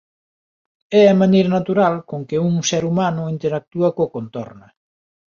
[1.01, 4.67] É a maneira natural con que un ser humano interactúa coa contorna.